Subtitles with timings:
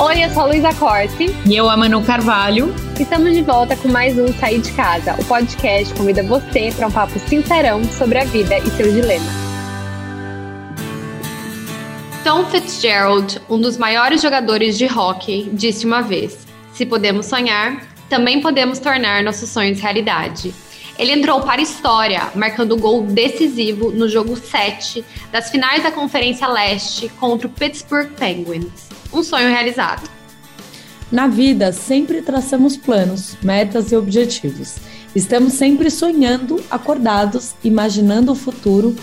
[0.00, 1.26] Oi, eu sou a Luísa Corte.
[1.48, 2.74] E eu, a Manu Carvalho.
[2.98, 5.14] Estamos de volta com mais um Sair de Casa.
[5.20, 9.32] O podcast convida você para um papo sincerão sobre a vida e seus dilemas.
[12.24, 18.40] Tom Fitzgerald, um dos maiores jogadores de hockey, disse uma vez: Se podemos sonhar, também
[18.40, 20.52] podemos tornar nossos sonhos realidade.
[20.98, 25.92] Ele entrou para a história, marcando o gol decisivo no jogo 7 das finais da
[25.92, 28.93] Conferência Leste contra o Pittsburgh Penguins.
[29.14, 30.10] Um sonho realizado.
[31.12, 34.76] Na vida, sempre traçamos planos, metas e objetivos.
[35.14, 38.96] Estamos sempre sonhando, acordados, imaginando o futuro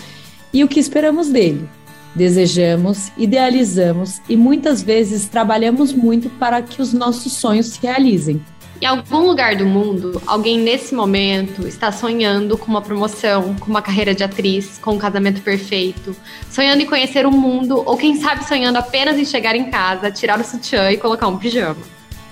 [0.51, 1.69] e o que esperamos dele.
[2.13, 8.43] Desejamos, idealizamos e muitas vezes trabalhamos muito para que os nossos sonhos se realizem.
[8.81, 13.79] Em algum lugar do mundo, alguém nesse momento está sonhando com uma promoção, com uma
[13.79, 16.15] carreira de atriz, com um casamento perfeito,
[16.49, 20.39] sonhando em conhecer o mundo, ou quem sabe sonhando apenas em chegar em casa, tirar
[20.39, 21.77] o sutiã e colocar um pijama.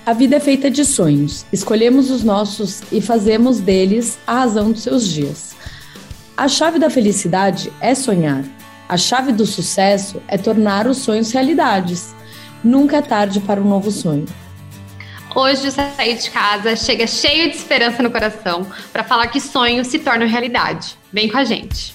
[0.04, 1.46] A vida é feita de sonhos.
[1.52, 5.54] Escolhemos os nossos e fazemos deles a razão dos seus dias.
[6.36, 8.42] A chave da felicidade é sonhar.
[8.88, 12.12] A chave do sucesso é tornar os sonhos realidades.
[12.64, 14.26] Nunca é tarde para um novo sonho.
[15.34, 19.86] Hoje o Sair de Casa chega cheio de esperança no coração para falar que sonhos
[19.86, 20.98] se tornam realidade.
[21.12, 21.94] Vem com a gente.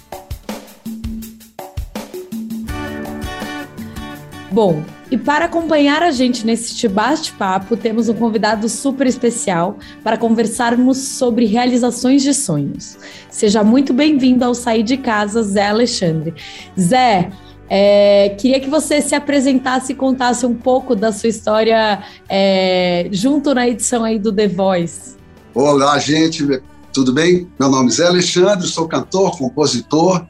[4.50, 10.98] Bom, e para acompanhar a gente nesse bate-papo, temos um convidado super especial para conversarmos
[10.98, 12.98] sobre realizações de sonhos.
[13.30, 16.34] Seja muito bem-vindo ao Sair de Casa, Zé Alexandre.
[16.80, 17.30] Zé,
[17.70, 23.54] é, queria que você se apresentasse e contasse um pouco da sua história é, junto
[23.54, 25.16] na edição aí do The Voice.
[25.54, 26.62] Olá, gente,
[26.94, 27.50] tudo bem?
[27.60, 30.26] Meu nome é Zé Alexandre, sou cantor, compositor.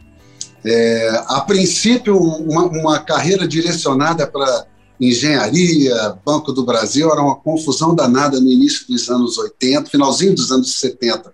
[0.64, 4.66] É, a princípio, uma, uma carreira direcionada para
[5.00, 10.52] engenharia, Banco do Brasil, era uma confusão danada no início dos anos 80, finalzinho dos
[10.52, 11.34] anos 70,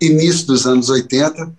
[0.00, 1.52] início dos anos 80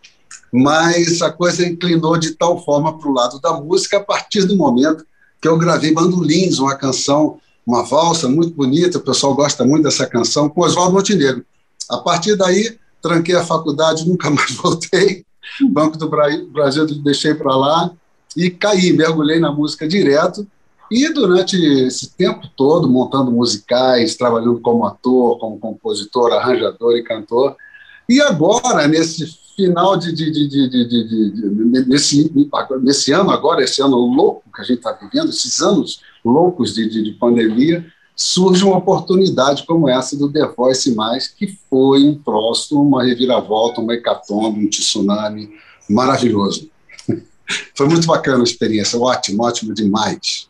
[0.54, 4.56] mas a coisa inclinou de tal forma para o lado da música a partir do
[4.56, 5.04] momento
[5.42, 10.06] que eu gravei Bandolins, uma canção, uma valsa muito bonita, o pessoal gosta muito dessa
[10.06, 11.44] canção, com Oswaldo Montenegro.
[11.90, 15.26] A partir daí, tranquei a faculdade, nunca mais voltei,
[15.72, 17.92] Banco do Brasil deixei para lá
[18.38, 20.48] e caí, mergulhei na música direto,
[20.92, 27.56] e durante esse tempo todo, montando musicais, trabalhando como ator, como compositor, arranjador e cantor,
[28.08, 32.32] e agora, nesse final de, de, de, de, de, de nesse,
[32.82, 37.16] nesse ano agora, esse ano louco que a gente está vivendo, esses anos loucos de,
[37.20, 43.04] pandemia, surge uma oportunidade como essa do The Voice Mais, que foi um troço, uma
[43.04, 45.50] reviravolta, uma hecatombe, um tsunami
[45.90, 46.70] maravilhoso.
[47.76, 50.48] Foi muito bacana a experiência, ótimo, ótimo demais.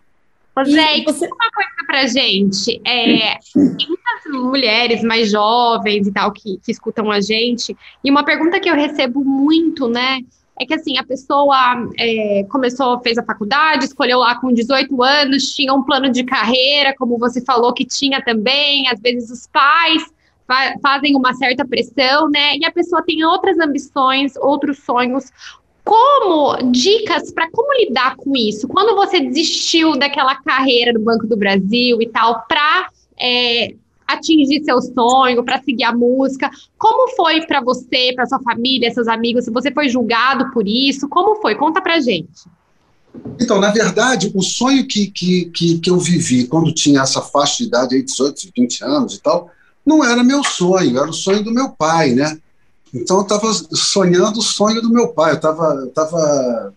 [0.64, 1.26] Zé, e você...
[1.26, 2.80] uma coisa pra gente.
[2.86, 8.24] É, tem muitas mulheres mais jovens e tal que, que escutam a gente, e uma
[8.24, 10.20] pergunta que eu recebo muito, né?
[10.60, 11.58] É que assim, a pessoa
[11.98, 16.94] é, começou, fez a faculdade, escolheu lá com 18 anos, tinha um plano de carreira,
[16.96, 20.04] como você falou que tinha também, às vezes os pais
[20.48, 22.56] fa fazem uma certa pressão, né?
[22.58, 25.32] E a pessoa tem outras ambições, outros sonhos,
[25.84, 28.68] como dicas para como lidar com isso?
[28.68, 32.88] Quando você desistiu daquela carreira do Banco do Brasil e tal, para
[33.20, 33.76] é,
[34.08, 39.08] atingir seu sonho, para seguir a música, como foi para você, para sua família, seus
[39.08, 39.46] amigos?
[39.46, 41.56] Se você foi julgado por isso, como foi?
[41.56, 42.44] Conta para gente.
[43.40, 47.58] Então, na verdade, o sonho que, que, que, que eu vivi quando tinha essa faixa
[47.58, 49.52] de idade, aí, 18, 20 anos e tal,
[49.86, 52.38] não era meu sonho, era o sonho do meu pai, né?
[52.94, 56.74] Então eu estava sonhando o sonho do meu pai, eu estava tava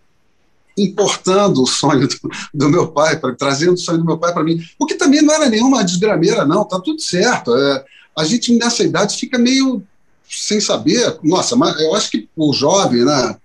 [0.78, 2.16] importando o sonho do,
[2.53, 5.22] do meu pai, pra, trazendo o sonho do meu pai para mim, o que também
[5.22, 7.54] não era nenhuma desgrameira, não, tá tudo certo.
[7.54, 7.84] É,
[8.16, 9.82] a gente nessa idade fica meio
[10.28, 13.37] sem saber, nossa, mas eu acho que o jovem, né,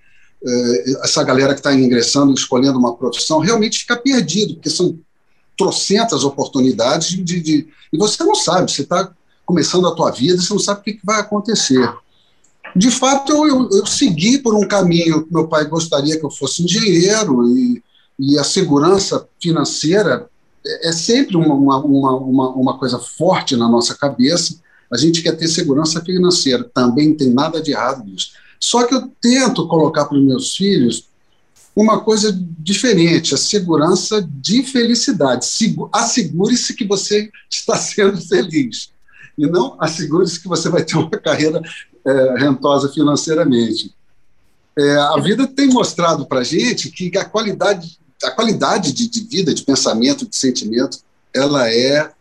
[0.45, 4.97] é, essa galera que está ingressando, escolhendo uma profissão, realmente fica perdido, porque são
[5.57, 9.11] trocentas oportunidades de, de, de e você não sabe, você está
[9.45, 11.87] começando a tua vida, você não sabe o que, que vai acontecer
[12.75, 16.31] de fato, eu, eu, eu, segui por um caminho que meu pai gostaria que eu
[16.31, 17.83] fosse engenheiro, e,
[18.19, 20.29] e a segurança financeira
[20.65, 21.77] é, é sempre uma, uma,
[22.17, 24.59] uma, uma, coisa forte na nossa cabeça.
[24.91, 28.31] A gente quer ter segurança financeira, também tem nada de errado nisso.
[28.59, 31.09] Só que eu tento colocar para os meus filhos
[31.75, 35.47] uma coisa diferente, a segurança de felicidade.
[35.91, 38.91] Assegure-se que você está sendo feliz.
[39.37, 41.61] E não assegure-se que você vai ter uma carreira
[42.05, 43.93] é, rentosa financeiramente.
[44.77, 49.21] É, a vida tem mostrado para a gente que a qualidade, a qualidade de, de,
[49.21, 50.99] vida, de pensamento, de sentimento
[51.33, 52.11] ela é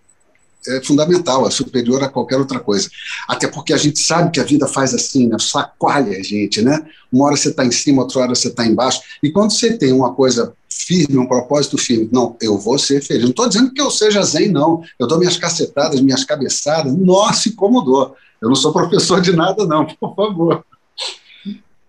[0.67, 2.89] é fundamental, é superior a qualquer outra coisa.
[3.27, 5.37] Até porque a gente sabe que a vida faz assim, né?
[5.39, 6.87] Sacoalha a gente, né?
[7.11, 9.01] Uma hora você está em cima, outra hora você está embaixo.
[9.23, 13.23] E quando você tem uma coisa firme, um propósito firme, não, eu vou ser feliz.
[13.23, 14.83] Não estou dizendo que eu seja zen, não.
[14.99, 16.97] Eu dou minhas cacetadas, minhas cabeçadas.
[16.97, 18.15] Nossa, como dou.
[18.41, 20.65] Eu não sou professor de nada, não, por favor.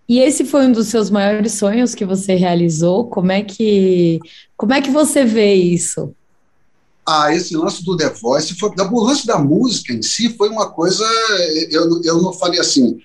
[0.08, 3.06] E esse foi um dos seus maiores sonhos que você realizou?
[3.06, 4.20] Como é que,
[4.56, 6.14] como é que você vê isso?
[7.06, 10.70] Ah, esse lance do The Voice, foi, o lance da música em si foi uma
[10.70, 11.04] coisa.
[11.70, 12.98] Eu, eu não falei assim,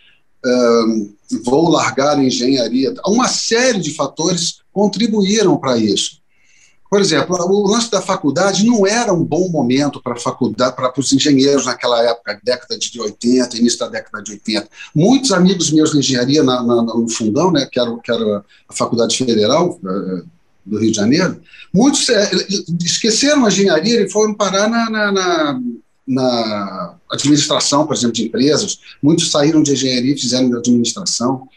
[1.44, 2.94] vou largar a engenharia.
[3.06, 6.20] Uma série de fatores contribuíram para isso.
[6.90, 11.12] Por exemplo, o lance da faculdade não era um bom momento para faculdade, para os
[11.12, 14.70] engenheiros naquela época, década de 80, início da década de 80.
[14.96, 18.74] Muitos amigos meus de engenharia na, na, no Fundão, né, que, era, que era a
[18.74, 20.24] Faculdade Federal, eh,
[20.68, 21.40] do Rio de Janeiro,
[21.74, 22.30] muitos é,
[22.84, 25.62] esqueceram a engenharia e foram parar na, na,
[26.08, 28.80] na, administração, por exemplo, de empresas.
[29.02, 31.48] Muitos saíram de engenharia e fizeram administração.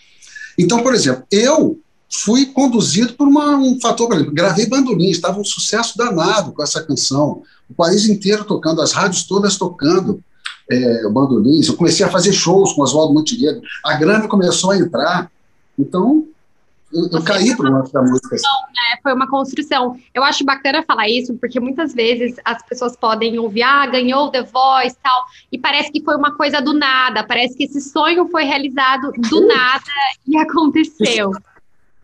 [0.58, 1.78] Então, por exemplo, eu
[2.10, 6.62] fui conduzido por uma, um fator, por exemplo, gravei bandolim, estava um sucesso danado com
[6.62, 10.20] essa canção, o país inteiro tocando, as rádios todas tocando
[10.68, 15.30] é, bandolim, eu comecei a fazer shows com Oswaldo Montenegro, a grana começou a entrar,
[15.78, 16.26] então
[16.92, 18.36] eu, eu caí para o lance da música.
[18.36, 18.98] Né?
[19.02, 19.96] Foi uma construção.
[20.12, 24.42] Eu acho bacana falar isso, porque muitas vezes as pessoas podem ouvir, ah, ganhou The
[24.42, 28.44] Voice tal, e parece que foi uma coisa do nada, parece que esse sonho foi
[28.44, 29.84] realizado do nada
[30.26, 31.30] e aconteceu.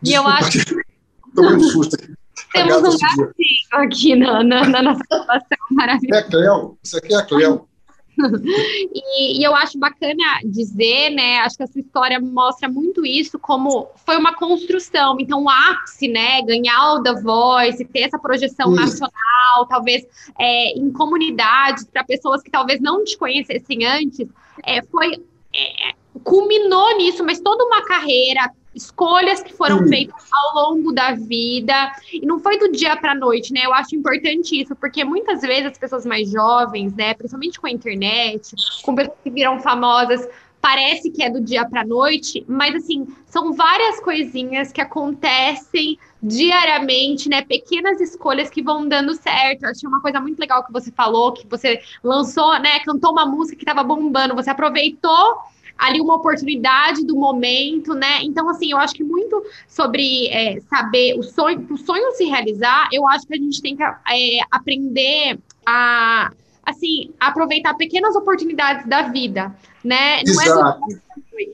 [0.03, 0.59] E eu acho.
[1.35, 2.15] Tomei um susto aqui.
[2.53, 3.35] Temos um gatinho
[3.73, 6.21] aqui na, na, na nossa situação maravilhosa.
[6.21, 7.69] É Cleo, isso aqui é a Cleo.
[8.95, 11.39] e, e, eu acho bacana dizer, né?
[11.39, 15.17] Acho que a sua história mostra muito isso, como foi uma construção.
[15.21, 16.43] Então, o ápice, né?
[16.43, 18.81] Ganhar o The Voice, ter essa projeção isso.
[18.81, 20.07] nacional, talvez
[20.39, 24.27] é, em comunidades, para pessoas que talvez não te conhecessem antes,
[24.65, 25.23] é, foi.
[25.55, 29.89] É, culminou nisso, mas toda uma carreira, escolhas que foram hum.
[29.89, 33.63] feitas ao longo da vida e não foi do dia para a noite, né?
[33.65, 37.71] Eu acho importante isso, porque muitas vezes as pessoas mais jovens, né, principalmente com a
[37.71, 40.29] internet, com pessoas que viram famosas,
[40.61, 45.99] parece que é do dia para a noite, mas assim, são várias coisinhas que acontecem
[46.23, 47.43] diariamente, né?
[47.43, 49.63] Pequenas escolhas que vão dando certo.
[49.63, 52.81] Eu achei uma coisa muito legal que você falou, que você lançou, né?
[52.81, 55.37] Cantou uma música que estava bombando, você aproveitou
[55.79, 58.23] ali uma oportunidade do momento, né?
[58.23, 62.89] Então, assim, eu acho que muito sobre é, saber o sonho, o sonho se realizar,
[62.93, 66.33] eu acho que a gente tem que é, aprender a
[66.67, 69.55] assim, aproveitar pequenas oportunidades da vida,
[69.87, 70.23] né?
[70.27, 70.81] Não é Exato.
[70.93, 71.07] é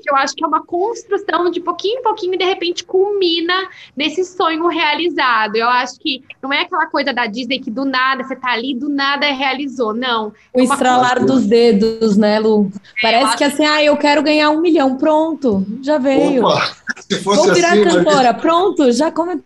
[0.05, 4.25] eu acho que é uma construção de pouquinho em pouquinho e de repente culmina nesse
[4.25, 5.57] sonho realizado.
[5.57, 8.75] Eu acho que não é aquela coisa da Disney que do nada você tá ali,
[8.75, 9.93] do nada realizou.
[9.95, 10.33] Não.
[10.53, 11.27] O é estralar coisa...
[11.27, 12.71] dos dedos, né, Lu?
[12.99, 14.97] É, Parece que assim, ah, eu quero ganhar um milhão.
[14.97, 16.45] Pronto, já veio.
[16.45, 16.77] Opa,
[17.23, 18.43] Vou virar assim, cantora, mas...
[18.43, 19.41] pronto, já come...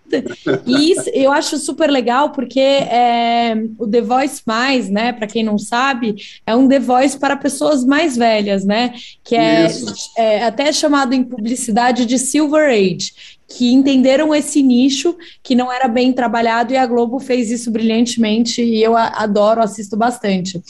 [0.67, 5.43] E isso eu acho super legal porque é, o The Voice Mais, né, para quem
[5.43, 6.17] não sabe,
[6.47, 8.76] é um The Voice para pessoas mais velhas, né?
[9.25, 9.69] Que é,
[10.17, 13.13] é até chamado em publicidade de Silver Age,
[13.49, 18.63] que entenderam esse nicho que não era bem trabalhado e a Globo fez isso brilhantemente
[18.63, 20.61] e eu adoro, assisto bastante.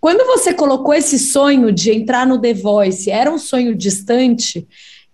[0.00, 4.66] Quando você colocou esse sonho de entrar no The Voice, era um sonho distante?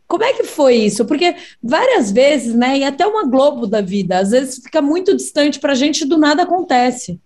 [0.06, 1.04] Como é que foi isso?
[1.04, 5.60] Porque várias vezes, né, e até uma Globo da vida, às vezes fica muito distante
[5.60, 7.20] para a gente e do nada acontece.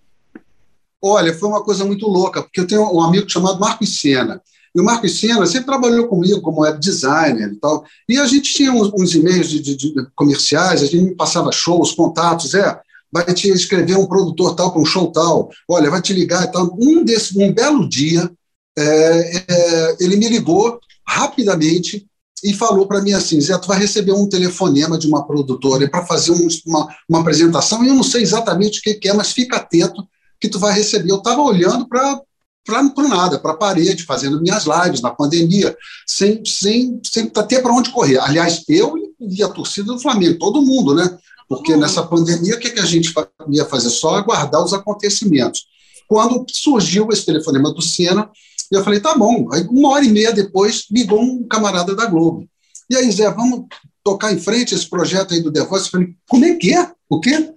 [1.03, 4.43] Olha, foi uma coisa muito louca, porque eu tenho um amigo chamado Marco Sena.
[4.75, 7.85] E o Marcos Sena sempre trabalhou comigo como web designer e tal.
[8.09, 11.93] E a gente tinha uns, uns e-mails de, de, de, comerciais, a gente passava shows,
[11.93, 12.81] contatos, é,
[13.13, 16.51] vai te escrever um produtor tal para um show tal, olha, vai te ligar e
[16.51, 16.77] tal.
[16.81, 18.29] Um, desse, um belo dia,
[18.77, 22.05] é, é, ele me ligou rapidamente
[22.43, 26.05] e falou para mim assim, Zé, tu vai receber um telefonema de uma produtora para
[26.05, 29.31] fazer um, uma, uma apresentação, e eu não sei exatamente o que, que é, mas
[29.31, 30.05] fica atento
[30.41, 31.11] que tu vai receber.
[31.11, 32.21] Eu estava olhando para
[32.65, 37.73] para nada, para a parede, fazendo minhas lives na pandemia, sem, sem, sem ter para
[37.73, 38.19] onde correr.
[38.19, 41.19] Aliás, eu e a torcida do Flamengo, todo mundo, né?
[41.49, 43.13] Porque nessa pandemia, o que, que a gente
[43.51, 43.91] ia fazer?
[43.91, 45.67] Só aguardar os acontecimentos.
[46.09, 48.31] Quando surgiu esse telefonema do Senna,
[48.71, 49.49] eu falei, tá bom.
[49.53, 52.49] Aí, uma hora e meia depois, ligou um camarada da Globo.
[52.89, 53.67] E aí, Zé, vamos
[54.03, 55.87] tocar em frente esse projeto aí do The Voice?
[55.87, 56.91] Eu falei, como é que é?
[57.09, 57.53] O quê?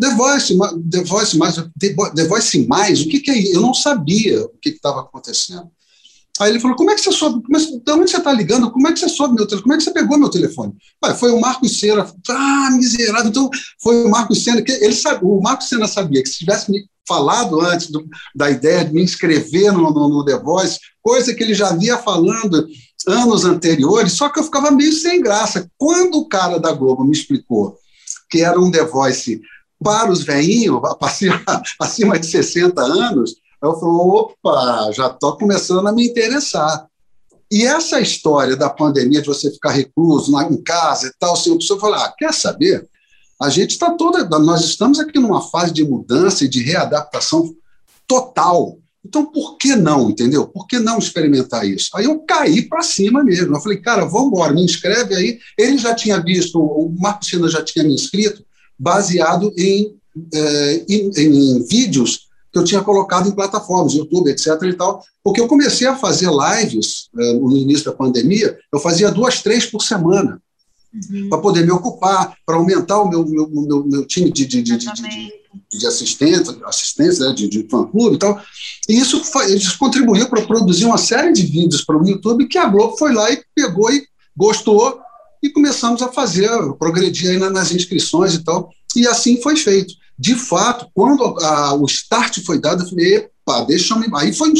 [0.00, 0.58] The Voice,
[0.90, 3.54] The Voice mais, The Voice mais, o que, que é isso?
[3.54, 5.70] Eu não sabia o que estava acontecendo.
[6.38, 7.42] Aí ele falou: Como é que você soube?
[7.48, 8.70] Mas, de onde você está ligando?
[8.70, 9.62] Como é que você soube meu telefone?
[9.62, 10.72] Como é que você pegou meu telefone?
[11.18, 12.06] Foi o Marcos Sena.
[12.28, 13.28] Ah, miserável.
[13.28, 13.50] Então,
[13.82, 14.62] foi o Marcos Sena.
[14.62, 18.50] Que ele sabe, o Marcos Sena sabia que se tivesse me falado antes do, da
[18.50, 22.68] ideia de me inscrever no, no, no, The Voice, coisa que ele já vinha falando
[23.06, 25.68] anos anteriores, só que eu ficava meio sem graça.
[25.78, 27.78] Quando o cara da Globo me explicou
[28.30, 29.40] que era um The Voice
[29.82, 30.80] para os veinhos,
[31.80, 36.86] acima, de 60 anos, eu falei, opa, já estou começando a me interessar.
[37.50, 41.56] E essa história da pandemia, de você ficar recluso em casa e tal, assim, a
[41.56, 42.88] pessoa fala, ah, quer saber?
[43.40, 47.54] A gente está toda, nós estamos aqui numa fase de mudança e de readaptação
[48.06, 48.78] total.
[49.04, 50.46] Então, por que não, entendeu?
[50.46, 51.90] Por que não experimentar isso?
[51.94, 53.56] Aí eu caí para cima mesmo.
[53.56, 55.38] Eu falei, cara, vamos embora, me inscreve aí.
[55.56, 58.44] Ele já tinha visto, o Marco Sina já tinha me inscrito,
[58.78, 59.94] baseado em,
[60.32, 64.46] é, em, em vídeos que eu tinha colocado em plataformas, YouTube, etc.
[64.62, 69.10] e tal, porque eu comecei a fazer lives é, no início da pandemia, eu fazia
[69.10, 70.40] duas, três por semana
[70.94, 71.28] uhum.
[71.28, 74.78] para poder me ocupar, para aumentar o meu, meu, meu, meu time de, de, de,
[74.78, 74.92] de,
[75.70, 78.40] de assistência, assistência né, de, de fã-clube e tal.
[78.88, 82.58] E isso, foi, isso contribuiu para produzir uma série de vídeos para o YouTube que
[82.58, 84.06] a Globo foi lá e pegou e
[84.36, 85.00] gostou
[85.42, 88.70] e começamos a fazer, progredir nas inscrições e tal.
[88.96, 89.94] E assim foi feito.
[90.18, 94.08] De fato, quando a, o start foi dado, eu falei, epa, deixa eu me...
[94.14, 94.52] Aí, foi,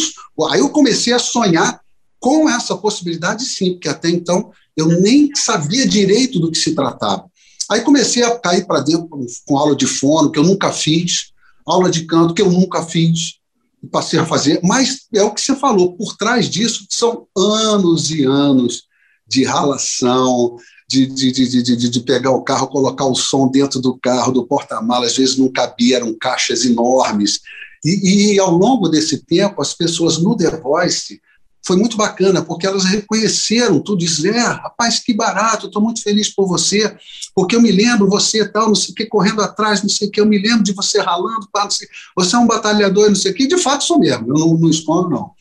[0.50, 1.80] aí eu comecei a sonhar
[2.20, 7.28] com essa possibilidade, sim, porque até então eu nem sabia direito do que se tratava.
[7.70, 9.08] Aí comecei a cair para dentro
[9.44, 11.32] com aula de fono, que eu nunca fiz,
[11.66, 13.34] aula de canto, que eu nunca fiz,
[13.82, 14.60] e passei a fazer.
[14.62, 18.87] Mas é o que você falou, por trás disso são anos e anos
[19.28, 20.56] de ralação,
[20.88, 25.10] de, de, de, de, pegar o carro, colocar o som dentro do carro, do porta-malas,
[25.10, 27.40] às vezes não cabia, eram caixas enormes.
[27.84, 31.20] E, e, ao longo desse tempo, as pessoas no The Voice
[31.64, 36.34] foi muito bacana, porque elas reconheceram tudo, disseram, é, rapaz, que barato, estou muito feliz
[36.34, 36.96] por você,
[37.34, 40.10] porque eu me lembro, você tal, não sei o que, correndo atrás, não sei o
[40.10, 43.32] que, eu me lembro de você ralando, não sei, você é um batalhador, não sei
[43.32, 45.37] o que, de fato sou mesmo, eu não, não escondo, não.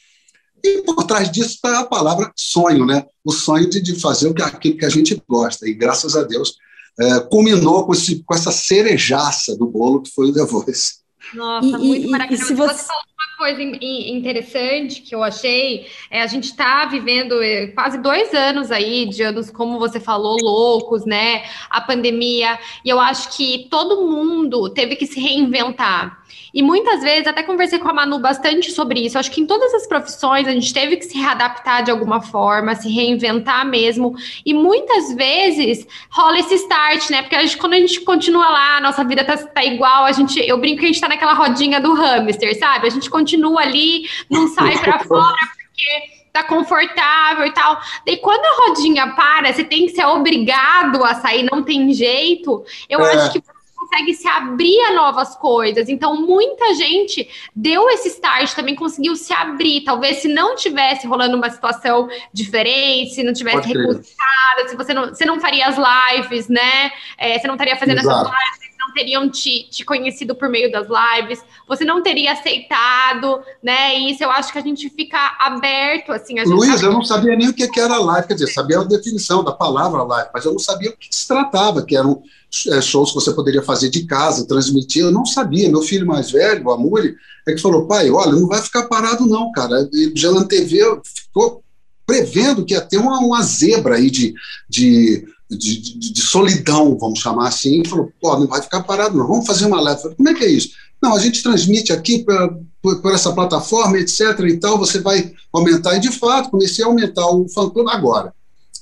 [0.63, 3.05] E por trás disso está a palavra sonho, né?
[3.23, 6.55] O sonho de, de fazer aquilo que a gente gosta, e graças a Deus
[6.99, 10.95] é, culminou com, esse, com essa cerejaça do bolo que foi o The Voice.
[11.33, 12.43] Nossa, e, muito maravilhoso.
[12.43, 12.73] E se você...
[12.73, 17.99] você falou uma coisa interessante que eu achei, é a gente está vivendo é, quase
[17.99, 21.43] dois anos aí, de anos, como você falou, loucos, né?
[21.69, 26.25] A pandemia, e eu acho que todo mundo teve que se reinventar.
[26.53, 29.17] E muitas vezes, até conversei com a Manu bastante sobre isso.
[29.17, 32.75] Acho que em todas as profissões a gente teve que se readaptar de alguma forma,
[32.75, 34.15] se reinventar mesmo.
[34.45, 37.21] E muitas vezes rola esse start, né?
[37.21, 40.11] Porque a gente, quando a gente continua lá, a nossa vida tá, tá igual, a
[40.11, 42.87] gente, eu brinco que a gente tá naquela rodinha do hamster, sabe?
[42.87, 47.79] A gente continua ali, não sai para fora porque tá confortável e tal.
[48.05, 52.63] Daí quando a rodinha para, você tem que ser obrigado a sair, não tem jeito.
[52.89, 53.15] Eu é.
[53.15, 53.41] acho que
[53.87, 55.87] consegue se abrir a novas coisas.
[55.87, 59.83] Então, muita gente deu esse start, também conseguiu se abrir.
[59.83, 65.07] Talvez se não tivesse rolando uma situação diferente, se não tivesse recusado, se você não,
[65.07, 66.91] você não faria as lives, né?
[67.17, 68.29] É, você não estaria fazendo Exato.
[68.29, 73.99] essas lives teriam te, te, conhecido por meio das lives, você não teria aceitado, né?
[73.99, 76.39] E isso eu acho que a gente fica aberto, assim.
[76.39, 78.83] A gente Luiz, eu não sabia nem o que era live, quer dizer, sabia a
[78.83, 82.23] definição da palavra live, mas eu não sabia o que se tratava, que eram
[82.69, 85.03] é, shows que você poderia fazer de casa, transmitir.
[85.03, 85.69] Eu não sabia.
[85.69, 87.15] Meu filho mais velho, o Amuri,
[87.47, 89.87] é que falou: pai, olha, não vai ficar parado, não, cara.
[90.15, 91.61] Já na TV ficou
[92.05, 94.33] prevendo que ia ter uma, uma zebra aí de,
[94.67, 97.81] de, de, de, de solidão, vamos chamar assim.
[97.81, 99.27] E falou: pô, não vai ficar parado, não.
[99.27, 100.01] Vamos fazer uma live.
[100.01, 100.71] Falei, Como é que é isso?
[101.01, 102.49] Não, a gente transmite aqui pra,
[102.81, 104.39] por, por, essa plataforma, etc.
[104.47, 105.95] e tal, você vai aumentar.
[105.95, 108.33] E de fato, comecei a aumentar o fã clube agora.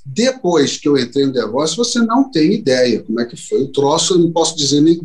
[0.05, 3.63] Depois que eu entrei no negócio, você não tem ideia como é que foi.
[3.63, 5.00] O troço, eu não posso dizer nem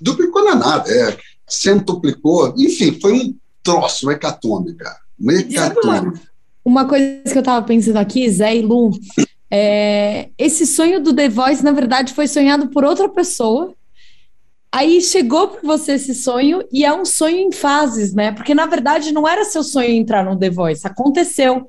[0.00, 4.98] duplicou na nada, é, centuplicou, enfim, foi um troço, um hecatombe, cara.
[5.20, 6.20] Um hecatombe.
[6.64, 8.92] Uma coisa que eu estava pensando aqui, Zé e Lu,
[9.50, 13.74] é, esse sonho do The Voice, na verdade, foi sonhado por outra pessoa.
[14.72, 18.30] Aí chegou para você esse sonho e é um sonho em fases, né?
[18.30, 21.68] Porque na verdade não era seu sonho entrar no The Voice, aconteceu.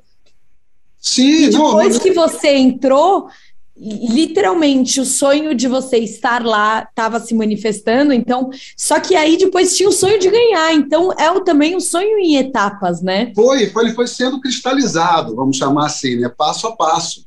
[0.99, 3.27] Sim, e depois não, que você entrou,
[3.75, 9.75] literalmente o sonho de você estar lá estava se manifestando, então, só que aí depois
[9.75, 13.31] tinha o sonho de ganhar, então é o, também um sonho em etapas, né?
[13.33, 16.29] Foi, foi, ele foi sendo cristalizado, vamos chamar assim, né?
[16.29, 17.25] Passo a passo.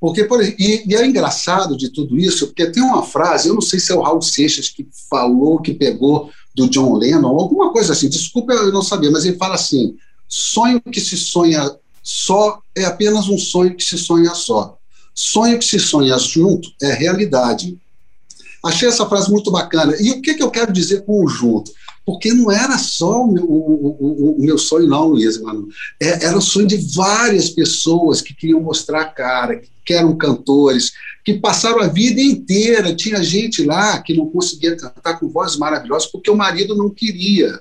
[0.00, 3.60] Porque, por, e, e é engraçado de tudo isso, porque tem uma frase, eu não
[3.60, 7.92] sei se é o Raul Seixas que falou, que pegou do John Lennon, alguma coisa
[7.92, 9.96] assim, desculpa eu não sabia, mas ele fala assim:
[10.28, 11.70] sonho que se sonha
[12.02, 14.76] só é apenas um sonho que se sonha só.
[15.14, 17.76] Sonho que se sonha junto é realidade.
[18.64, 19.96] Achei essa frase muito bacana.
[20.00, 21.72] E o que, que eu quero dizer com o junto?
[22.08, 25.68] porque não era só o meu, o, o, o meu sonho, não, Luiz, mano.
[26.00, 30.92] É, era o sonho de várias pessoas que queriam mostrar a cara, que eram cantores,
[31.24, 32.94] que passaram a vida inteira.
[32.94, 37.60] Tinha gente lá que não conseguia cantar com vozes maravilhosas porque o marido não queria.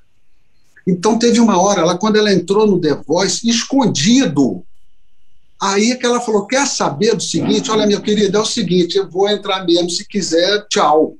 [0.88, 4.64] Então teve uma hora lá, quando ela entrou no The Voice, escondido.
[5.62, 7.70] Aí é que ela falou: quer saber do seguinte?
[7.70, 11.18] Olha, meu querido, é o seguinte, eu vou entrar mesmo, se quiser, tchau.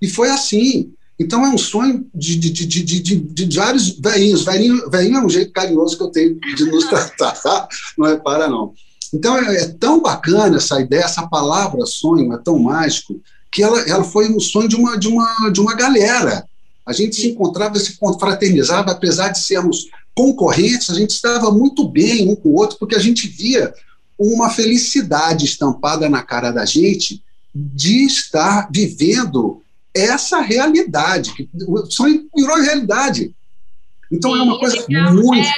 [0.00, 0.92] E foi assim.
[1.18, 4.44] Então é um sonho de, de, de, de, de, vários velhinhos.
[4.44, 7.68] Velhinho, velhinho é um jeito carinhoso que eu tenho de nos tratar?
[7.96, 8.72] Não repara, não.
[9.12, 13.80] Então é, é, tão bacana essa ideia, essa palavra sonho é tão mágico, que ela,
[13.82, 16.46] ela foi um sonho de uma, de, uma, de uma galera.
[16.86, 22.28] A gente se encontrava, se confraternizava, apesar de sermos concorrentes, a gente estava muito bem
[22.28, 23.72] um com o outro, porque a gente via
[24.18, 27.22] uma felicidade estampada na cara da gente
[27.54, 29.62] de estar vivendo
[29.94, 33.34] essa realidade, que o sonho virou realidade.
[34.10, 35.46] Então Sim, é uma coisa então, muito.
[35.46, 35.52] É,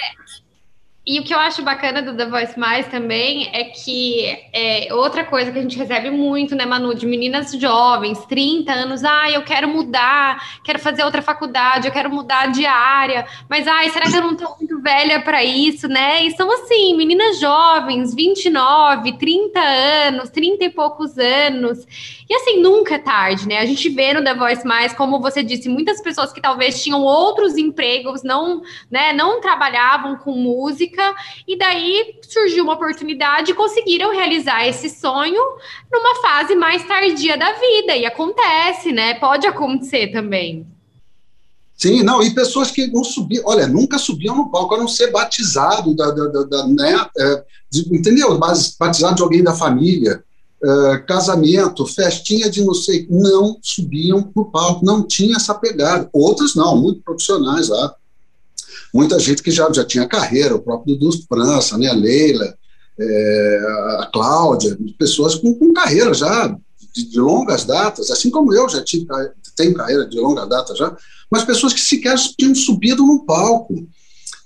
[1.07, 5.23] e o que eu acho bacana do The Voice Mais também é que é, outra
[5.23, 9.43] coisa que a gente recebe muito, né, Manu, de meninas jovens, 30 anos, ah, eu
[9.43, 14.17] quero mudar, quero fazer outra faculdade, eu quero mudar de área, mas ai, será que
[14.17, 16.25] eu não tô muito velha para isso, né?
[16.25, 21.87] E são assim, meninas jovens, 29, 30 anos, 30 e poucos anos.
[22.29, 23.59] E assim, nunca é tarde, né?
[23.59, 27.03] A gente vê no The Voice Mais, como você disse, muitas pessoas que talvez tinham
[27.03, 30.94] outros empregos, não, né, não trabalhavam com música,
[31.47, 35.41] e daí surgiu uma oportunidade e conseguiram realizar esse sonho
[35.93, 37.97] numa fase mais tardia da vida.
[37.97, 39.15] E acontece, né?
[39.15, 40.67] Pode acontecer também.
[41.77, 45.11] Sim, não, e pessoas que não subiam, olha, nunca subiam no palco a não ser
[45.11, 48.39] batizado, da, da, da, da né, é, de, entendeu?
[48.39, 50.23] Batizado de alguém da família.
[50.67, 56.09] Eh, casamento, festinha de não sei, não subiam no palco, não tinha essa pegada.
[56.11, 57.95] Outros não, muito profissionais lá.
[58.93, 62.55] Muita gente que já, já tinha carreira, o próprio Dudu França, né, a Leila,
[62.99, 63.61] é,
[64.01, 66.57] a Cláudia, pessoas com, com carreira já
[66.95, 69.07] de, de, longas datas, assim como eu já tive,
[69.57, 70.97] tenho carreira de longa data já,
[71.31, 73.87] mas pessoas que sequer tinham subido no palco.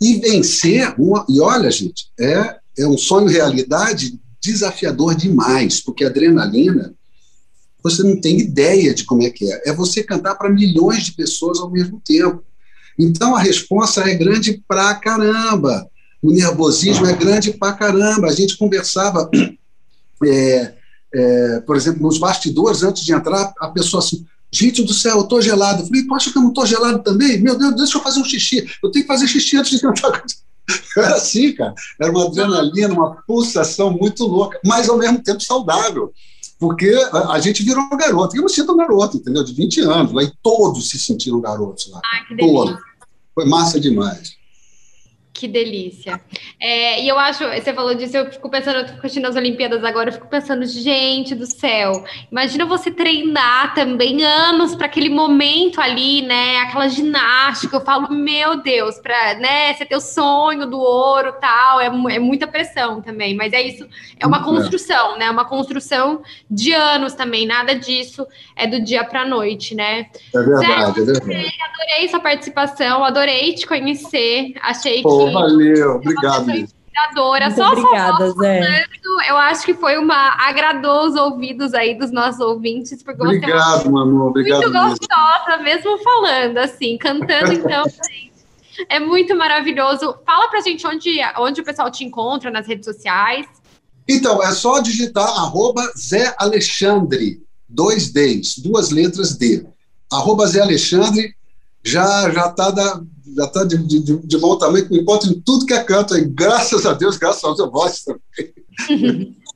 [0.01, 6.09] E vencer, uma, e olha, gente, é, é um sonho realidade desafiador demais, porque a
[6.09, 6.95] adrenalina,
[7.83, 9.63] você não tem ideia de como é que é.
[9.67, 12.43] É você cantar para milhões de pessoas ao mesmo tempo.
[12.99, 15.89] Então a resposta é grande pra caramba.
[16.23, 18.27] O nervosismo é grande pra caramba.
[18.27, 19.31] A gente conversava,
[20.25, 20.75] é,
[21.15, 25.25] é, por exemplo, nos bastidores, antes de entrar, a pessoa assim, gente do céu, eu
[25.25, 25.83] tô gelado.
[25.83, 27.41] Eu falei, tu acha que eu não tô gelado também?
[27.41, 28.67] Meu Deus, deixa eu fazer um xixi.
[28.83, 30.23] Eu tenho que fazer xixi antes de cantar.
[30.97, 31.75] Era assim, cara.
[32.01, 36.13] Era uma adrenalina, uma pulsação muito louca, mas ao mesmo tempo saudável.
[36.59, 38.37] Porque a, a gente virou garoto.
[38.37, 39.45] Eu me sinto um garoto, entendeu?
[39.45, 40.13] De 20 anos.
[40.13, 42.01] Lá, e todos se sentiram garotos lá.
[42.05, 42.77] Ai, que todos.
[43.39, 44.38] Foi massa demais.
[45.39, 46.21] Que delícia.
[46.61, 49.85] É, e eu acho, você falou disso, eu fico pensando, eu fico assistindo as Olimpíadas
[49.85, 51.93] agora, eu fico pensando, gente do céu,
[52.29, 56.59] imagina você treinar também anos para aquele momento ali, né?
[56.63, 57.77] Aquela ginástica.
[57.77, 62.19] Eu falo, meu Deus, para né, você ter o sonho do ouro tal, é, é
[62.19, 63.87] muita pressão também, mas é isso,
[64.19, 65.31] é uma construção, né?
[65.31, 66.21] Uma construção
[66.51, 70.09] de anos também, nada disso é do dia para noite, né?
[70.35, 71.55] É verdade, Zé, é verdade.
[71.63, 76.47] Adorei sua participação, adorei te conhecer, achei Pô, que valeu, obrigado.
[76.47, 76.79] Muito
[77.55, 78.85] só, obrigada, só Zé.
[79.29, 83.89] Eu acho que foi uma agradou os ouvidos aí dos nossos ouvintes, porque obrigado, você
[83.89, 84.89] é Manu, obrigado muito mesmo.
[84.91, 87.85] gostosa, mesmo falando assim, cantando então.
[88.89, 90.17] é muito maravilhoso.
[90.25, 93.47] Fala pra gente onde, onde o pessoal te encontra nas redes sociais.
[94.09, 99.67] Então, é só digitar arroba Zé Alexandre, dois Ds, duas letras D.
[100.11, 101.35] Arroba Zé Alexandre,
[101.85, 102.71] já já está
[103.37, 106.25] já tá de, de, de bom tamanho, me encontro em tudo que é canto aí,
[106.25, 109.35] graças a Deus, graças a Deus, voz também.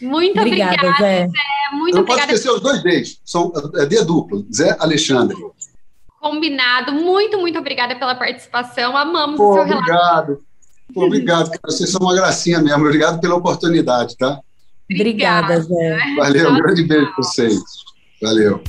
[0.00, 1.26] Muito obrigada, obrigada Zé.
[1.26, 1.32] Zé.
[1.72, 5.36] Muito Não pode esquecer os dois Ds, são é D duplo, Zé Alexandre.
[6.20, 6.92] Combinado.
[6.92, 8.96] Muito, muito obrigada pela participação.
[8.96, 9.82] Amamos Pô, o seu relato.
[9.82, 10.40] Obrigado.
[10.92, 12.84] Pô, obrigado, vocês são uma gracinha mesmo.
[12.84, 14.40] Obrigado pela oportunidade, tá?
[14.92, 15.98] Obrigada, Zé.
[16.16, 17.60] Valeu, um grande beijo para vocês.
[18.20, 18.62] Valeu.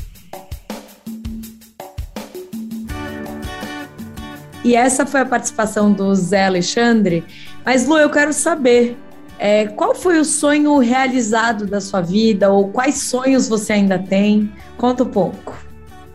[4.63, 7.23] E essa foi a participação do Zé Alexandre.
[7.65, 8.97] Mas, Lu, eu quero saber
[9.39, 14.51] é, qual foi o sonho realizado da sua vida ou quais sonhos você ainda tem?
[14.77, 15.70] Conta um pouco.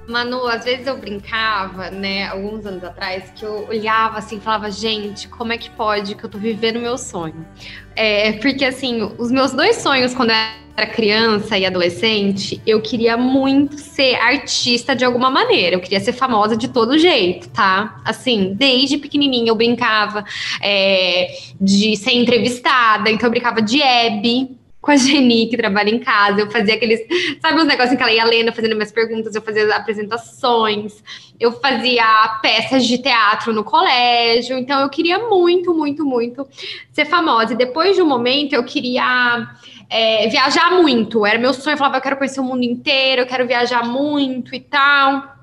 [0.08, 4.70] Manu, às vezes eu brincava, né, alguns anos atrás, que eu olhava assim e falava,
[4.70, 7.46] gente, como é que pode que eu tô vivendo o meu sonho?
[7.94, 10.36] É, porque assim, os meus dois sonhos quando eu
[10.76, 15.76] era criança e adolescente, eu queria muito ser artista de alguma maneira.
[15.76, 18.00] Eu queria ser famosa de todo jeito, tá?
[18.04, 20.24] Assim, desde pequenininha eu brincava
[20.62, 25.98] é, de ser entrevistada, então eu brincava de Hebe, com a Geni, que trabalha em
[25.98, 26.40] casa.
[26.40, 27.00] Eu fazia aqueles,
[27.42, 31.02] sabe, uns negócios em que ela ia lendo, fazendo minhas perguntas, eu fazia apresentações,
[31.38, 34.56] eu fazia peças de teatro no colégio.
[34.56, 36.46] Então, eu queria muito, muito, muito
[36.92, 37.52] ser famosa.
[37.52, 39.48] E depois de um momento, eu queria.
[39.88, 41.74] É, viajar muito, era meu sonho.
[41.74, 45.36] Eu falava, eu quero conhecer o mundo inteiro, eu quero viajar muito e tal.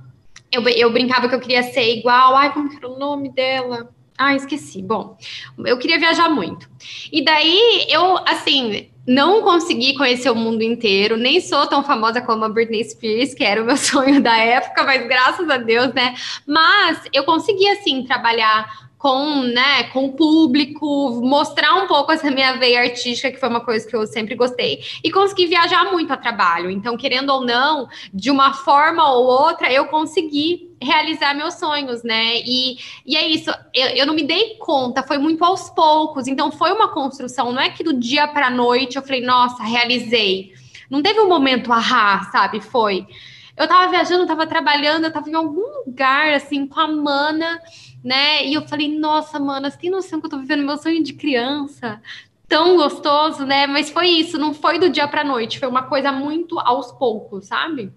[0.52, 2.36] Eu, eu brincava que eu queria ser igual.
[2.36, 3.93] Ai, como era o nome dela?
[4.18, 4.82] Ah, esqueci.
[4.82, 5.18] Bom,
[5.66, 6.70] eu queria viajar muito.
[7.12, 12.46] E daí eu, assim, não consegui conhecer o mundo inteiro, nem sou tão famosa como
[12.46, 16.16] a Britney Spears, que era o meu sonho da época, mas graças a Deus, né?
[16.48, 22.54] Mas eu consegui, assim, trabalhar com, né, com o público, mostrar um pouco essa minha
[22.54, 26.16] veia artística, que foi uma coisa que eu sempre gostei, e consegui viajar muito a
[26.16, 26.70] trabalho.
[26.70, 32.38] Então, querendo ou não, de uma forma ou outra, eu consegui realizar meus sonhos, né?
[32.38, 36.28] E, e é isso, eu, eu não me dei conta, foi muito aos poucos.
[36.28, 40.54] Então, foi uma construção, não é que do dia para noite eu falei, nossa, realizei.
[40.90, 42.62] Não teve um momento ahá, sabe?
[42.62, 43.08] Foi.
[43.56, 47.60] Eu tava viajando, tava trabalhando, eu tava em algum lugar, assim, com a mana
[48.04, 48.46] né?
[48.46, 51.14] E eu falei, nossa, mana, você tem noção que eu tô vivendo meu sonho de
[51.14, 52.02] criança?
[52.48, 53.66] Tão gostoso, né?
[53.66, 57.48] Mas foi isso, não foi do dia para noite, foi uma coisa muito aos poucos,
[57.48, 57.92] sabe?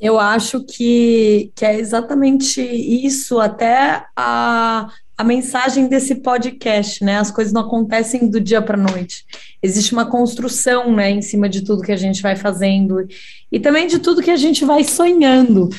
[0.00, 7.18] Eu acho que, que é exatamente isso, até a, a mensagem desse podcast, né?
[7.18, 9.24] As coisas não acontecem do dia para noite.
[9.62, 13.06] Existe uma construção, né, em cima de tudo que a gente vai fazendo
[13.50, 15.70] e também de tudo que a gente vai sonhando.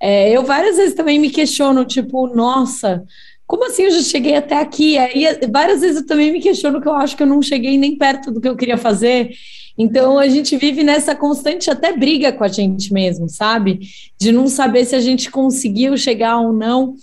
[0.00, 3.02] É, eu várias vezes também me questiono, tipo, nossa,
[3.46, 4.96] como assim eu já cheguei até aqui?
[4.96, 7.96] Aí várias vezes eu também me questiono que eu acho que eu não cheguei nem
[7.96, 9.30] perto do que eu queria fazer.
[9.76, 13.80] Então a gente vive nessa constante até briga com a gente mesmo, sabe?
[14.18, 16.94] De não saber se a gente conseguiu chegar ou não.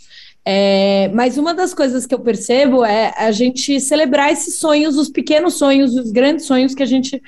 [0.43, 5.09] É, mas uma das coisas que eu percebo é a gente celebrar esses sonhos, os
[5.09, 7.21] pequenos sonhos, os grandes sonhos que a gente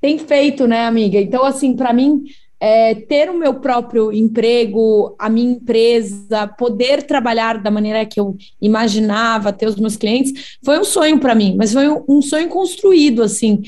[0.00, 1.18] tem feito, né, amiga?
[1.18, 2.24] Então, assim, para mim,
[2.60, 8.36] é, ter o meu próprio emprego, a minha empresa, poder trabalhar da maneira que eu
[8.60, 13.22] imaginava, ter os meus clientes, foi um sonho para mim, mas foi um, sonho construído,
[13.22, 13.62] assim.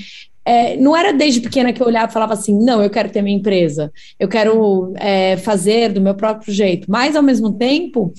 [0.45, 3.23] É, não era desde pequena que eu olhava e falava assim, não, eu quero ter
[3.23, 8.13] minha empresa, eu quero é, fazer do meu próprio jeito, mas ao mesmo tempo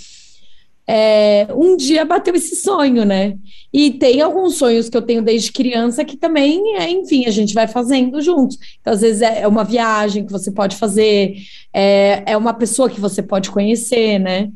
[0.85, 3.37] é, um dia bateu esse sonho, né?
[3.71, 7.53] E tem alguns sonhos que eu tenho desde criança que também, é, enfim, a gente
[7.53, 8.57] vai fazendo juntos.
[8.81, 11.37] Então, às vezes é, é uma viagem que você pode fazer,
[11.73, 14.51] é, é uma pessoa que você pode conhecer, né?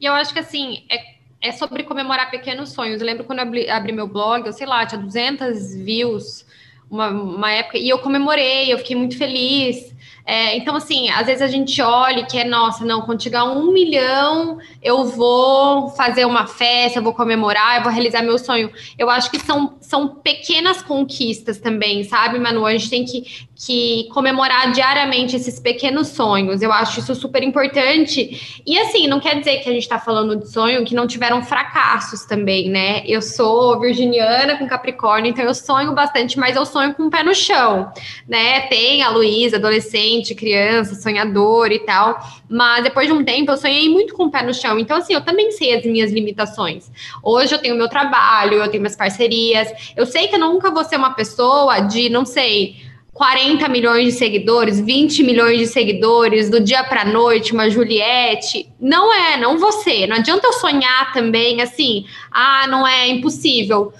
[0.00, 3.00] E eu acho que assim, é, é sobre comemorar pequenos sonhos.
[3.00, 6.44] Eu lembro quando eu abri, abri meu blog, eu sei lá, tinha 200 views
[6.90, 9.96] uma, uma época, e eu comemorei, eu fiquei muito feliz.
[10.24, 13.72] É, então, assim, às vezes a gente olha que é, nossa, não, quando chegar um
[13.72, 18.70] milhão, eu vou fazer uma festa, eu vou comemorar, eu vou realizar meu sonho.
[18.98, 22.66] Eu acho que são, são pequenas conquistas também, sabe, Manu?
[22.66, 26.62] A gente tem que, que comemorar diariamente esses pequenos sonhos.
[26.62, 28.62] Eu acho isso super importante.
[28.64, 31.42] E, assim, não quer dizer que a gente está falando de sonho que não tiveram
[31.42, 33.02] fracassos também, né?
[33.04, 37.24] Eu sou virginiana com Capricórnio, então eu sonho bastante, mas eu sonho com o pé
[37.24, 37.90] no chão,
[38.28, 38.60] né?
[38.68, 42.16] Tem a Luísa, adolescente criança, sonhador e tal.
[42.48, 44.78] Mas depois de um tempo eu sonhei muito com o pé no chão.
[44.78, 46.90] Então, assim, eu também sei as minhas limitações.
[47.22, 49.68] Hoje eu tenho meu trabalho, eu tenho minhas parcerias.
[49.96, 52.87] Eu sei que eu nunca vou ser uma pessoa de, não sei,
[53.18, 58.70] 40 milhões de seguidores, 20 milhões de seguidores, do dia para noite, uma Juliette.
[58.80, 60.06] Não é, não você.
[60.06, 63.92] Não adianta eu sonhar também assim, ah, não é impossível.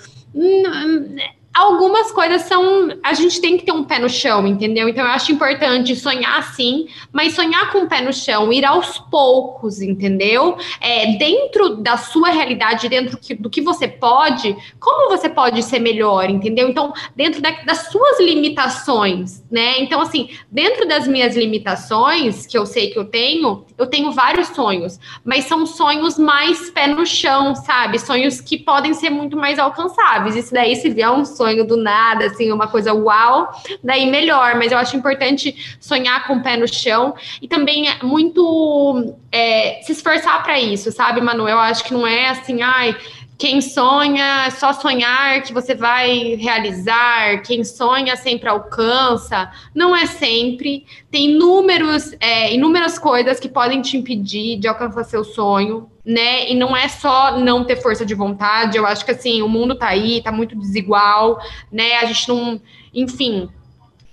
[1.58, 2.88] Algumas coisas são.
[3.02, 4.88] A gente tem que ter um pé no chão, entendeu?
[4.88, 9.00] Então eu acho importante sonhar sim, mas sonhar com o pé no chão, ir aos
[9.10, 10.56] poucos, entendeu?
[10.80, 16.30] É, dentro da sua realidade, dentro do que você pode, como você pode ser melhor,
[16.30, 16.68] entendeu?
[16.68, 19.80] Então, dentro da, das suas limitações, né?
[19.80, 24.46] Então, assim, dentro das minhas limitações, que eu sei que eu tenho, eu tenho vários
[24.48, 27.98] sonhos, mas são sonhos mais pé no chão, sabe?
[27.98, 30.36] Sonhos que podem ser muito mais alcançáveis.
[30.36, 33.50] Isso daí, se vier um sonho sonho do nada, assim, uma coisa uau,
[33.82, 34.56] daí melhor.
[34.56, 39.80] Mas eu acho importante sonhar com o pé no chão e também é muito é,
[39.82, 41.48] se esforçar para isso, sabe, Manu?
[41.48, 42.96] Eu acho que não é assim, ai
[43.38, 49.48] quem sonha, só sonhar que você vai realizar, quem sonha sempre alcança.
[49.72, 50.84] Não é sempre.
[51.08, 56.50] Tem inúmeros, é, inúmeras coisas que podem te impedir de alcançar seu sonho, né?
[56.50, 58.76] E não é só não ter força de vontade.
[58.76, 61.38] Eu acho que assim, o mundo tá aí, tá muito desigual,
[61.70, 61.98] né?
[61.98, 62.60] A gente não.
[62.92, 63.48] Enfim,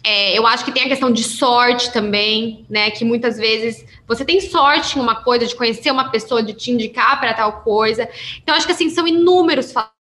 [0.05, 2.91] é, eu acho que tem a questão de sorte também, né?
[2.91, 6.69] Que muitas vezes você tem sorte em uma coisa, de conhecer uma pessoa, de te
[6.69, 8.07] indicar para tal coisa.
[8.37, 9.94] Então, acho que assim, são inúmeros fatores,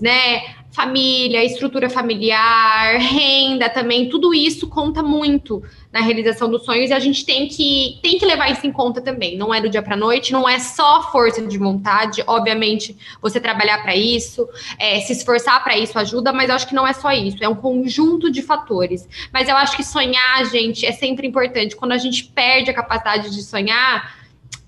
[0.00, 0.42] né?
[0.70, 6.98] Família, estrutura familiar, renda também, tudo isso conta muito na realização dos sonhos e a
[6.98, 9.36] gente tem que, tem que levar isso em conta também.
[9.36, 13.82] Não é do dia para noite, não é só força de vontade, obviamente, você trabalhar
[13.82, 14.46] para isso,
[14.78, 17.48] é, se esforçar para isso ajuda, mas eu acho que não é só isso, é
[17.48, 19.08] um conjunto de fatores.
[19.32, 21.74] Mas eu acho que sonhar, gente, é sempre importante.
[21.74, 24.16] Quando a gente perde a capacidade de sonhar,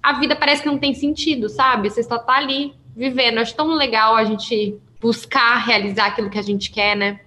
[0.03, 1.91] a vida parece que não tem sentido, sabe?
[1.91, 3.39] Você só tá ali vivendo.
[3.39, 7.21] Acho tão legal a gente buscar realizar aquilo que a gente quer, né?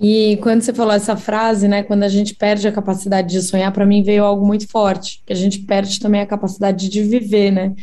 [0.00, 3.72] E quando você falou essa frase, né, quando a gente perde a capacidade de sonhar,
[3.72, 7.50] para mim veio algo muito forte, que a gente perde também a capacidade de viver,
[7.50, 7.74] né?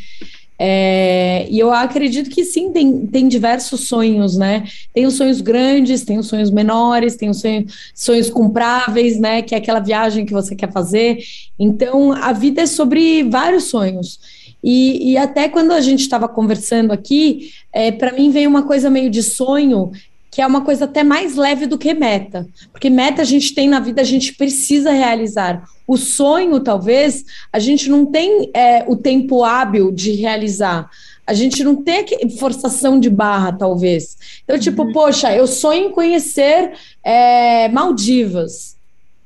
[0.59, 4.63] É, e eu acredito que sim, tem, tem diversos sonhos, né?
[4.93, 9.41] Tem os sonhos grandes, tem os sonhos menores, tem os sonhos, sonhos compráveis, né?
[9.41, 11.17] Que é aquela viagem que você quer fazer.
[11.57, 14.19] Então, a vida é sobre vários sonhos.
[14.63, 18.89] E, e até quando a gente estava conversando aqui, é, para mim veio uma coisa
[18.89, 19.91] meio de sonho,
[20.31, 22.47] que é uma coisa até mais leve do que meta.
[22.71, 25.63] Porque meta a gente tem na vida, a gente precisa realizar.
[25.85, 30.89] O sonho, talvez, a gente não tem é, o tempo hábil de realizar.
[31.27, 32.05] A gente não tem
[32.39, 34.17] forçação de barra, talvez.
[34.43, 34.93] Então, tipo, uhum.
[34.93, 36.71] poxa, eu sonho em conhecer
[37.03, 38.73] é, Maldivas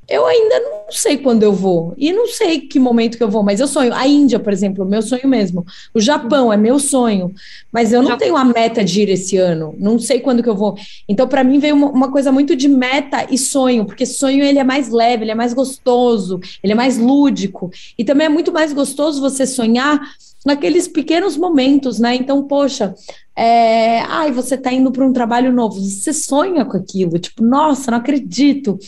[0.09, 3.43] eu ainda não sei quando eu vou e não sei que momento que eu vou,
[3.43, 3.93] mas eu sonho.
[3.93, 5.65] A Índia, por exemplo, meu sonho mesmo.
[5.93, 7.33] O Japão é meu sonho,
[7.71, 9.75] mas eu não tenho a meta de ir esse ano.
[9.77, 10.77] Não sei quando que eu vou.
[11.09, 14.59] Então, para mim veio uma, uma, coisa muito de meta e sonho, porque sonho ele
[14.59, 18.51] é mais leve, ele é mais gostoso, ele é mais lúdico e também é muito
[18.53, 19.99] mais gostoso você sonhar
[20.45, 22.15] naqueles pequenos momentos, né?
[22.15, 22.95] Então, poxa,
[23.35, 27.91] é, ai, você está indo para um trabalho novo, você sonha com aquilo, tipo, nossa,
[27.91, 28.79] não acredito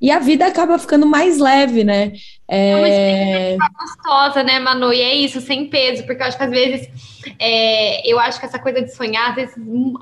[0.00, 2.12] e a vida acaba ficando mais leve, né?
[2.52, 3.54] É...
[3.54, 4.92] Uma gostosa, né, Manu?
[4.92, 6.90] E é isso, sem peso, porque eu acho que às vezes
[7.38, 9.54] é, eu acho que essa coisa de sonhar, às vezes,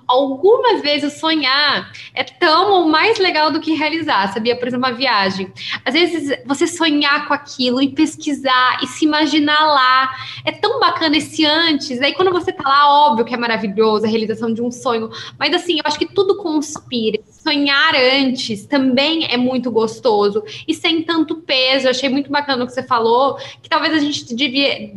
[0.07, 4.57] algumas vezes sonhar é tão mais legal do que realizar, sabia?
[4.57, 5.53] Por exemplo, uma viagem.
[5.85, 10.11] Às vezes você sonhar com aquilo e pesquisar e se imaginar lá
[10.45, 12.01] é tão bacana esse antes.
[12.01, 15.53] Aí quando você tá lá, óbvio que é maravilhoso a realização de um sonho, mas
[15.55, 17.19] assim, eu acho que tudo conspira.
[17.31, 21.87] Sonhar antes também é muito gostoso e sem tanto peso.
[21.87, 24.93] Eu achei muito bacana o que você falou, que talvez a gente devia,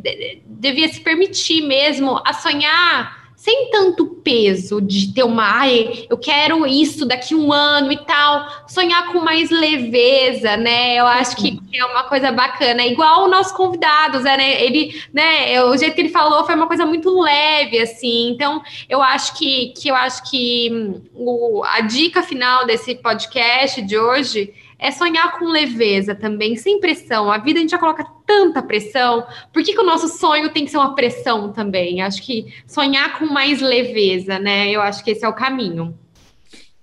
[0.45, 6.63] devia se permitir mesmo a sonhar sem tanto peso de ter uma, ai, eu quero
[6.67, 10.93] isso daqui um ano e tal, sonhar com mais leveza, né?
[10.93, 14.63] Eu acho que é uma coisa bacana, igual o nosso convidado, né?
[14.63, 18.29] Ele, né, o jeito que ele falou foi uma coisa muito leve, assim.
[18.29, 23.81] Então, eu acho que, que eu acho que hum, o, a dica final desse podcast
[23.81, 27.31] de hoje é sonhar com leveza também, sem pressão.
[27.31, 29.23] A vida a gente já coloca tanta pressão.
[29.53, 32.01] Por que, que o nosso sonho tem que ser uma pressão também?
[32.01, 34.71] Acho que sonhar com mais leveza, né?
[34.71, 35.93] Eu acho que esse é o caminho.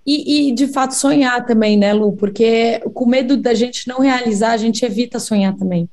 [0.06, 2.12] E, e, de fato sonhar também, né, Lu?
[2.12, 5.88] Porque com medo da gente não realizar, a gente evita sonhar também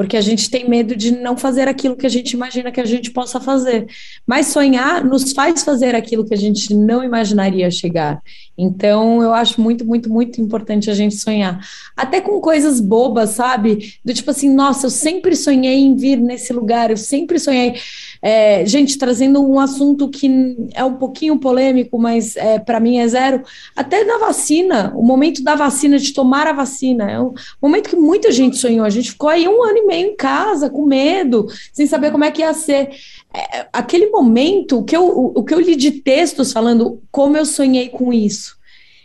[0.00, 2.86] porque a gente tem medo de não fazer aquilo que a gente imagina que a
[2.86, 3.86] gente possa fazer.
[4.26, 8.18] Mas sonhar nos faz fazer aquilo que a gente não imaginaria chegar.
[8.56, 11.60] Então, eu acho muito, muito, muito importante a gente sonhar.
[11.94, 13.94] Até com coisas bobas, sabe?
[14.02, 17.74] Do tipo assim, nossa, eu sempre sonhei em vir nesse lugar, eu sempre sonhei.
[18.22, 23.08] É, gente, trazendo um assunto que é um pouquinho polêmico, mas é, para mim é
[23.08, 23.42] zero.
[23.74, 27.96] Até na vacina, o momento da vacina, de tomar a vacina, é um momento que
[27.96, 28.84] muita gente sonhou.
[28.84, 32.24] A gente ficou aí um ano e meio em casa, com medo, sem saber como
[32.24, 32.90] é que ia ser.
[33.34, 37.46] É, aquele momento que eu, o, o que eu li de textos falando como eu
[37.46, 38.58] sonhei com isso.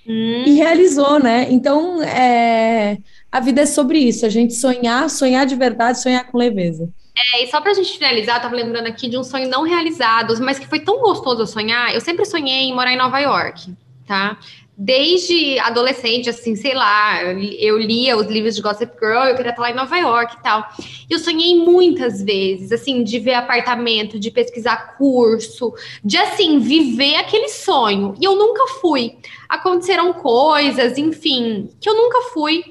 [0.07, 0.43] Hum.
[0.45, 1.47] E realizou, né?
[1.49, 2.97] Então, é,
[3.31, 6.89] a vida é sobre isso, a gente sonhar, sonhar de verdade, sonhar com leveza.
[7.17, 10.37] É, e só pra gente finalizar, eu tava lembrando aqui de um sonho não realizado,
[10.41, 11.93] mas que foi tão gostoso sonhar.
[11.93, 13.73] Eu sempre sonhei em morar em Nova York,
[14.05, 14.37] tá?
[14.77, 19.61] Desde adolescente, assim, sei lá, eu lia os livros de Gossip Girl, eu queria estar
[19.61, 20.67] lá em Nova York e tal.
[21.09, 25.73] E eu sonhei muitas vezes, assim, de ver apartamento, de pesquisar curso,
[26.03, 28.15] de, assim, viver aquele sonho.
[28.19, 29.15] E eu nunca fui.
[29.47, 32.61] Aconteceram coisas, enfim, que eu nunca fui.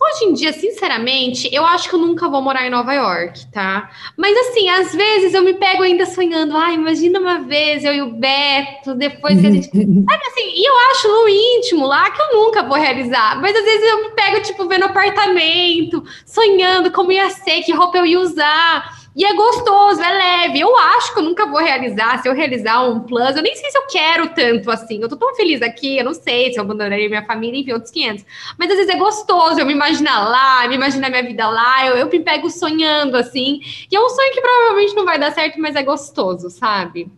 [0.00, 3.90] Hoje em dia, sinceramente, eu acho que eu nunca vou morar em Nova York, tá?
[4.16, 8.02] Mas assim, às vezes eu me pego ainda sonhando, ai, imagina uma vez eu e
[8.02, 9.66] o Beto, depois que a gente.
[9.74, 13.40] Sabe assim, e eu acho no íntimo lá que eu nunca vou realizar.
[13.40, 17.98] Mas às vezes eu me pego, tipo, vendo apartamento, sonhando como ia ser, que roupa
[17.98, 18.97] eu ia usar.
[19.18, 20.60] E é gostoso, é leve.
[20.60, 22.22] Eu acho que eu nunca vou realizar.
[22.22, 25.02] Se eu realizar um plus, eu nem sei se eu quero tanto assim.
[25.02, 27.90] Eu tô tão feliz aqui, eu não sei se eu abandonaria minha família, enfim, outros
[27.90, 28.24] 500.
[28.56, 31.84] Mas às vezes é gostoso eu me imaginar lá, me imaginar minha vida lá.
[31.84, 33.60] Eu, eu me pego sonhando assim.
[33.90, 37.10] E é um sonho que provavelmente não vai dar certo, mas é gostoso, sabe?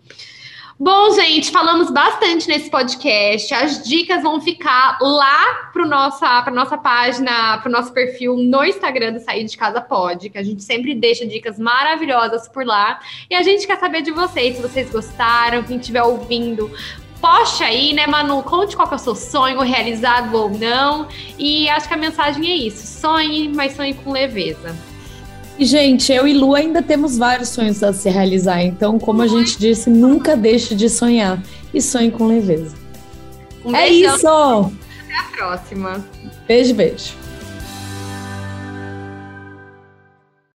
[0.83, 3.53] Bom, gente, falamos bastante nesse podcast.
[3.53, 9.13] As dicas vão ficar lá para nossa, nossa página, para o nosso perfil no Instagram
[9.13, 12.99] do Sair de Casa Pode, que a gente sempre deixa dicas maravilhosas por lá.
[13.29, 16.71] E a gente quer saber de vocês, se vocês gostaram, quem estiver ouvindo.
[17.21, 18.43] Poste aí, né, Manu?
[18.43, 21.09] Conte qual é o seu sonho, realizado ou não.
[21.39, 24.75] E acho que a mensagem é isso: sonhe, mas sonhe com leveza.
[25.61, 28.63] E, gente, eu e Lu ainda temos vários sonhos a se realizar.
[28.63, 31.39] Então, como a gente disse, nunca deixe de sonhar.
[31.75, 32.75] E sonhe com leveza.
[33.63, 34.27] Um é isso!
[34.27, 36.03] Até a próxima.
[36.49, 37.13] Beijo, beijo.